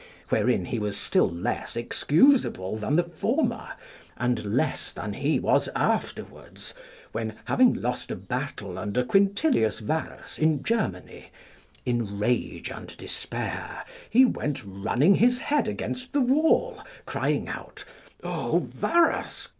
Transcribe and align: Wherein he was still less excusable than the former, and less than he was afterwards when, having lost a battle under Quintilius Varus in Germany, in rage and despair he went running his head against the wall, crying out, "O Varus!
Wherein 0.29 0.65
he 0.65 0.79
was 0.79 0.97
still 0.97 1.29
less 1.29 1.75
excusable 1.75 2.75
than 2.75 2.95
the 2.95 3.03
former, 3.03 3.73
and 4.17 4.43
less 4.57 4.91
than 4.91 5.13
he 5.13 5.39
was 5.39 5.69
afterwards 5.75 6.73
when, 7.11 7.35
having 7.45 7.75
lost 7.75 8.09
a 8.09 8.15
battle 8.15 8.79
under 8.79 9.03
Quintilius 9.03 9.79
Varus 9.79 10.39
in 10.39 10.63
Germany, 10.63 11.27
in 11.85 12.17
rage 12.19 12.71
and 12.71 12.97
despair 12.97 13.85
he 14.09 14.25
went 14.25 14.63
running 14.65 15.13
his 15.13 15.37
head 15.37 15.67
against 15.67 16.13
the 16.13 16.21
wall, 16.21 16.83
crying 17.05 17.47
out, 17.47 17.85
"O 18.23 18.67
Varus! 18.73 19.49